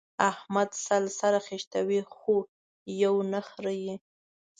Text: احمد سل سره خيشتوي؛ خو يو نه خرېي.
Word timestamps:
احمد 0.31 0.69
سل 0.85 1.03
سره 1.19 1.39
خيشتوي؛ 1.47 2.01
خو 2.13 2.35
يو 3.03 3.15
نه 3.31 3.41
خرېي. 3.49 3.93